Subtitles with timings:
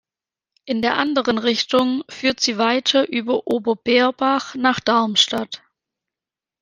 [0.65, 5.61] In der anderen Richtung führt sie weiter über Ober-Beerbach nach Darmstadt.